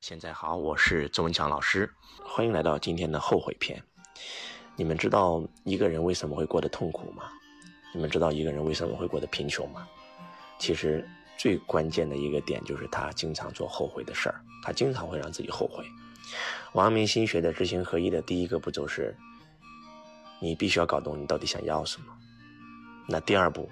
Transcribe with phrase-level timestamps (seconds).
[0.00, 1.88] 现在好，我是周文强老师，
[2.24, 3.80] 欢迎来到今天的后悔篇。
[4.74, 7.24] 你们知道一个人为什么会过得痛苦吗？
[7.92, 9.86] 你们知道一个人为什么会过得贫穷吗？
[10.58, 15.84] 其实最关键的一个点就是他经常做后悔的事儿，他经常会让自己后悔。
[16.72, 19.14] 王阳明心学的知行合一的第一个步骤是，
[20.40, 22.06] 你必须要搞懂你到底想要什么。
[23.06, 23.68] 那第二步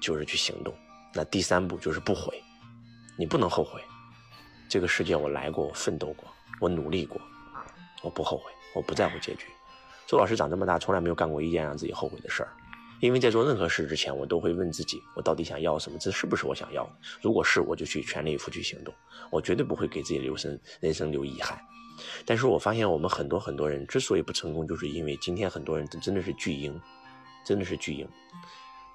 [0.00, 0.72] 就是去行动，
[1.12, 2.40] 那第三步就是不悔，
[3.18, 3.82] 你不能后悔。
[4.70, 7.20] 这个世界我来过，我奋斗过，我努力过，
[8.02, 9.46] 我不后悔，我不在乎结局。
[10.06, 12.52] 周老师长这么大，从来没有干过一件让自己后悔的事儿，
[13.00, 15.98] 因为在做任何事之前，我都会问自己，我到底想要什么？
[15.98, 16.92] 这是不是我想要的？
[17.20, 18.94] 如果是，我就去全力以赴去行动，
[19.28, 21.60] 我绝对不会给自己留生人生留遗憾。
[22.24, 26.80] 但是我发现我们很多很多人之所以不成功，就是因为今天很多人真的是巨婴，
[27.44, 28.08] 真的是巨婴，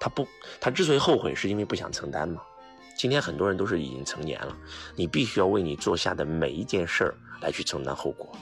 [0.00, 0.26] 他不，
[0.58, 2.40] 他之所以后悔，是因为不想承担嘛。
[2.96, 4.56] 今天很多人都是已经成年了，
[4.94, 8.34] 你必须要为你做下的每一件事儿来去承担后果，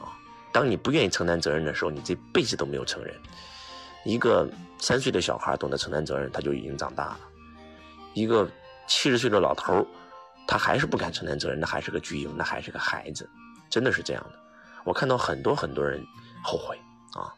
[0.00, 0.16] 啊！
[0.50, 3.14] 当你不愿意承担责任的时候，你这辈子都没有成人。
[4.06, 7.18] 一个三岁的小孩懂得承担责任，他就已经长大了；
[8.14, 8.50] 一个
[8.88, 9.86] 七十岁的老头
[10.48, 13.28] 他还是不敢承担责任，那还是个巨婴，那还是个孩子，
[13.68, 14.38] 真的是这样的。
[14.84, 16.02] 我看到很多很多人
[16.42, 16.74] 后悔
[17.12, 17.28] 啊。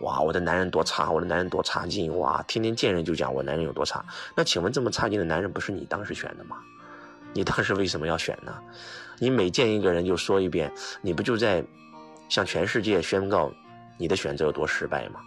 [0.00, 2.16] 哇，我的男人多差，我的男人多差劲！
[2.18, 4.04] 哇，天天见人就讲我男人有多差。
[4.34, 6.56] 那请问这么差劲的男人不是你当时选的吗？
[7.32, 8.52] 你当时为什么要选呢？
[9.18, 11.62] 你每见一个人就说一遍，你不就在
[12.28, 13.52] 向全世界宣告
[13.98, 15.20] 你的选择有多失败吗？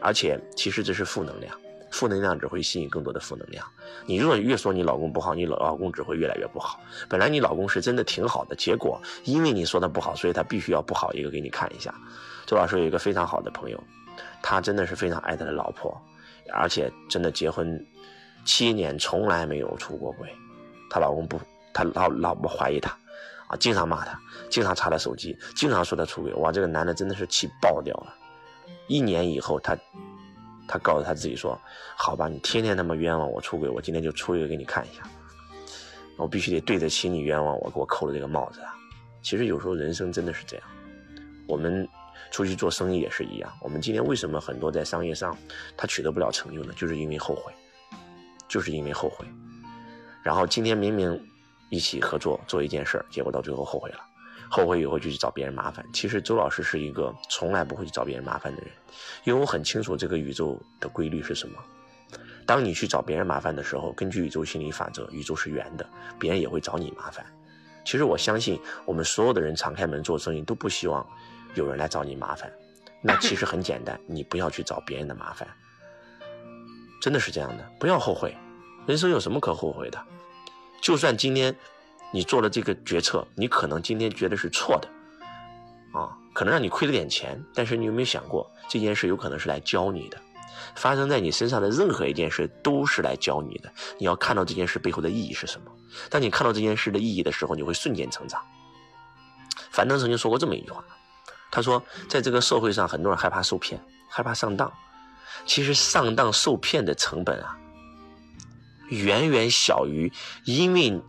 [0.00, 1.54] 而且其实这是负能量，
[1.90, 3.66] 负能量只会吸引更多的负能量。
[4.06, 6.78] 你如果越说你老公不好，你老老公只会越来越不好。
[7.08, 11.92] 本来你老公是真的挺好的，结果因为你说他不好，所以他必须要不好一个给你看一下。
[12.46, 13.82] 周老师有一个非常好的朋友。
[14.42, 16.00] 他真的是非常爱他的老婆，
[16.52, 17.84] 而且真的结婚
[18.44, 20.28] 七年从来没有出过轨。
[20.90, 21.40] 她老公不，
[21.72, 22.90] 他老老婆怀疑他，
[23.48, 26.32] 啊，经常骂他，经常查他手机，经常说他出轨。
[26.34, 28.14] 哇，这个男的真的是气爆掉了。
[28.86, 29.76] 一年以后，他
[30.68, 31.58] 他告诉他自己说
[31.96, 35.02] ：“好吧，你天天那么冤枉我出轨，我今天就出一个给你看一下。
[36.16, 38.72] 我必须得对得起你冤枉我，给我扣了这个帽子啊！”
[39.20, 40.66] 其实有时候人生真的是这样，
[41.48, 41.88] 我们。
[42.30, 43.52] 出去做生意也是一样。
[43.60, 45.36] 我们今天为什么很多在商业上
[45.76, 46.72] 他取得不了成就呢？
[46.76, 47.52] 就是因为后悔，
[48.48, 49.26] 就是因为后悔。
[50.22, 51.20] 然后今天明明
[51.70, 53.98] 一起合作做一件事儿，结果到最后后悔了，
[54.50, 55.84] 后悔以后就去找别人麻烦。
[55.92, 58.70] 其实周老师是一个从来不会去找别人麻烦的人，
[59.24, 61.58] 因为我很清楚这个宇宙的规律是什么。
[62.46, 65.88] 当你去找别人麻烦的时候，根据宇宙心理法则，宇宙是圆的，
[66.18, 67.24] 别人也会找你麻烦。
[67.84, 71.06] 其实我相信，我们所有的人敞开门做生意都不希望。
[71.54, 72.52] 有人来找你麻烦，
[73.00, 75.48] 那其实很简单，你不要去找别人的麻烦，
[77.00, 78.36] 真的是这样的，不要后悔，
[78.86, 79.98] 人生有什么可后悔的？
[80.80, 81.54] 就算今天
[82.12, 84.88] 你做了这个决策，你可能今天觉得是错的，
[85.98, 90.20] 啊，可能让你亏了点钱，但是你有没有想过，这件事有可能是来教你的？
[90.76, 95.70] 发生在你身上的任何一件事都是来教你的，你要看到这件事背后的意义是什么？
[96.10, 98.40] 当你看到这件事的意义的时候，你会瞬间成长。
[99.70, 100.84] 樊登曾经说过这么一句话。
[101.54, 104.72] 他说，在这个社会上，很多人害怕受骗，害怕上当。
[105.46, 107.56] 其实上当受骗的成本啊，
[108.88, 110.12] 远远小于
[110.44, 111.00] 因为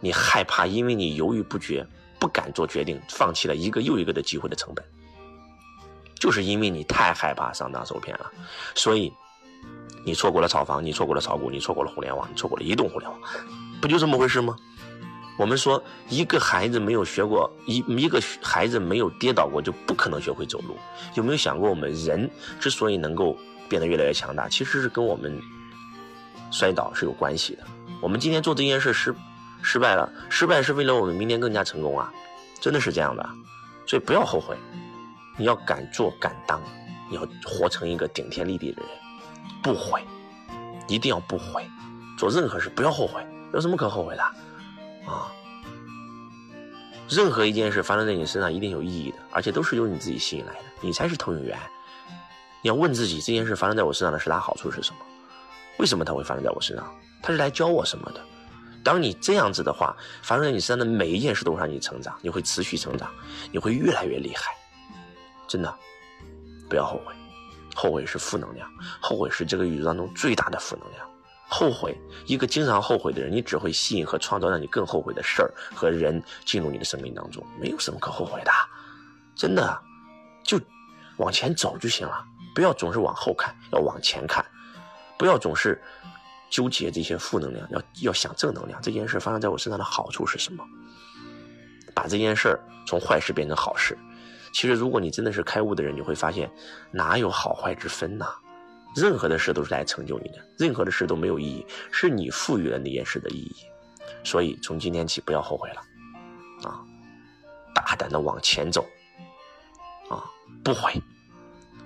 [0.00, 1.86] 你害怕，因为你犹豫不决，
[2.18, 4.84] 不敢做决定，放弃了一个又一个的机会的成本。
[6.20, 8.30] 就是因为你太害怕上当受骗了，
[8.74, 9.10] 所以
[10.04, 13.18] 你错过了炒房，你错过了炒股，你错过了互联网，你错过了移动互联网，
[13.80, 14.54] 不就这么回事吗？
[15.38, 20.76] 我们说，一个孩子没有学过一一个孩子没有跌倒过，就不可能学会走路。
[21.14, 23.36] 有没有想过，我们人之所以能够
[23.68, 25.38] 变得越来越强大，其实是跟我们
[26.50, 27.64] 摔倒是有关系的。
[28.00, 29.14] 我们今天做这件事失
[29.62, 32.10] 失败了，失败是为了我们明天更加成功啊，
[32.60, 33.28] 真的是这样的。
[33.86, 34.56] 所以不要后悔，
[35.36, 36.60] 你要敢做敢当，
[37.10, 38.90] 你要活成一个顶天立地的人，
[39.62, 40.02] 不悔，
[40.88, 41.62] 一定要不悔，
[42.18, 44.22] 做任何事不要后悔，有什么可后悔的？
[47.08, 51.58] 任何一件事发生在你身上一定有意义的，而且都是由你自己吸引来的，你才是投影源。
[52.62, 54.98] 你要问自己，这件事发生在我身上的十大好处是什么？
[55.78, 56.92] 为什么它会发生在我身上？
[57.22, 58.20] 它是来教我什么的？
[58.82, 63.10] 当你这样子的话，发生在你身上的每一件事都会让你成长，你会持续成长，
[63.52, 64.52] 你会越来越厉害。
[65.46, 65.72] 真的，
[66.68, 67.14] 不要后悔，
[67.74, 68.68] 后悔是负能量，
[69.00, 71.08] 后悔是这个宇宙当中最大的负能量。
[71.48, 71.96] 后悔，
[72.26, 78.50] 一个经常后悔的人，你只会吸引和创造让你更后悔的事儿和人进入你的生命当中，没有什么可后悔的，
[79.36, 79.80] 真的，
[80.42, 80.60] 就
[81.18, 84.44] 往前走就行了，不要总是往后看，要往前看，
[85.16, 85.80] 不要总是
[86.50, 88.80] 纠结这些负能量，要要想正能量。
[88.82, 90.64] 这件事发生在我身上的好处是什么？
[91.94, 93.96] 把这件事儿从坏事变成好事。
[94.52, 96.50] 其实，如果你真的是开悟的人，你会发现
[96.90, 98.26] 哪有好坏之分呢？
[98.96, 103.54] 任何的事都是来成就你的，任何的事都没有意义，是你赋予了那件事的意义。
[104.24, 105.80] 所以，从今天起不要后悔了，
[106.68, 106.80] 啊，
[107.74, 108.86] 大胆的往前走，
[110.08, 110.24] 啊，
[110.64, 110.94] 不悔。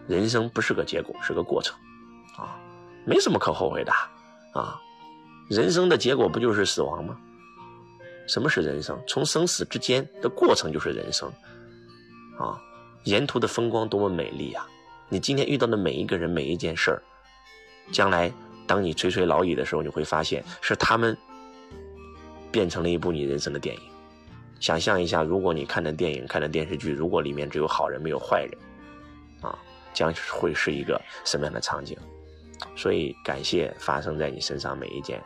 [0.07, 1.77] 人生不是个结果，是个过程，
[2.37, 2.57] 啊，
[3.05, 3.93] 没什么可后悔的，
[4.53, 4.81] 啊，
[5.49, 7.17] 人生的结果不就是死亡吗？
[8.27, 9.01] 什么是人生？
[9.09, 11.29] 从生死之间的过程就是人生，
[12.39, 12.61] 啊，
[13.05, 14.67] 沿途的风光多么美丽啊！
[15.13, 17.03] 你今天遇到的每一个人、每一件事儿，
[17.91, 18.33] 将来
[18.65, 21.17] 当你垂垂老矣的时候，你会发现是他们
[22.53, 23.83] 变成了一部你人生的电影。
[24.61, 28.59] 想象一下，如果你看的电影、看的电视剧，如果里面只有好人没有坏人，
[29.41, 29.59] 啊，
[29.93, 31.99] 将会是一个什么样的场景？
[32.77, 35.21] 所以，感谢发生在你身上每一件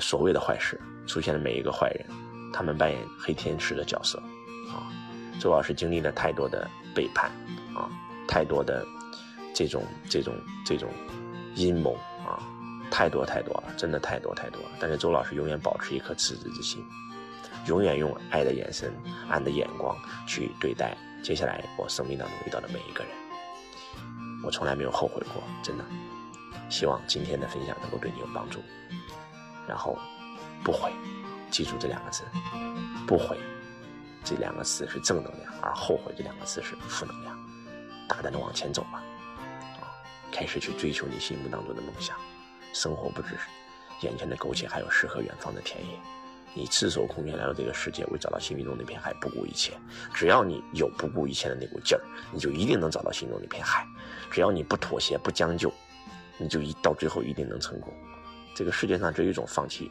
[0.00, 2.04] 所谓的坏事，出现的每一个坏人，
[2.52, 4.18] 他们扮演黑天使的角色，
[4.68, 4.92] 啊，
[5.40, 7.30] 周老师经历了太多的背叛，
[7.74, 7.88] 啊。
[8.26, 8.86] 太多的
[9.54, 10.34] 这种这种
[10.64, 10.90] 这种
[11.54, 11.94] 阴谋
[12.26, 12.42] 啊，
[12.90, 14.68] 太多太多了，真的太多太多了。
[14.80, 16.84] 但是周老师永远保持一颗赤子之心，
[17.66, 18.92] 永远用爱的眼神、
[19.28, 19.96] 爱的眼光
[20.26, 23.12] 去对待接下来我生命当中遇到的每一个人。
[24.44, 25.84] 我从来没有后悔过，真的。
[26.68, 28.60] 希望今天的分享能够对你有帮助。
[29.66, 29.98] 然后，
[30.62, 30.92] 不悔，
[31.50, 32.22] 记住这两个字，
[33.06, 33.36] 不悔
[34.24, 37.36] 这两个字是正能量，而后悔这两个字是负能量。
[38.08, 39.02] 大胆的往前走吧，
[39.80, 39.90] 啊，
[40.32, 42.16] 开始去追求你心目当中的梦想。
[42.72, 43.48] 生活不只是
[44.02, 45.98] 眼前的苟且，还有诗和远方的田野。
[46.54, 49.72] 你赤手空拳来到这个世界，为找到心中那片海不顾一切。
[50.14, 53.86] 只要你有不顾一切的那股劲儿，你就一定能找到心中那片海。
[54.30, 55.70] 只要你不妥协、不将就，
[56.38, 57.92] 你就一到最后一定能成功。
[58.54, 59.90] 这个世界上只有一种放弃，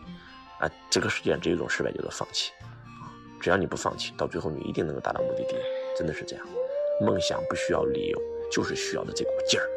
[0.60, 2.52] 啊，这个世界上只有一种失败，叫做放弃。
[2.60, 5.56] 啊，只要你不放弃，到最后你一定能够达到目的地。
[5.96, 6.46] 真的是这样。
[7.02, 8.22] 梦想不需要理由，
[8.52, 9.68] 就是需要的这股劲儿。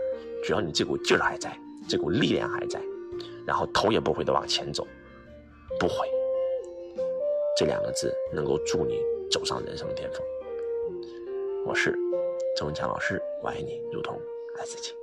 [0.44, 2.80] 只要你这股劲儿还在，这股力量还在，
[3.46, 4.86] 然后头也不回的往前走，
[5.80, 5.94] 不悔。
[7.56, 10.22] 这两个字能够助你走上人生巅峰。
[11.66, 11.92] 我是
[12.56, 14.20] 周文强老师，我爱你如同
[14.56, 14.98] 爱自己。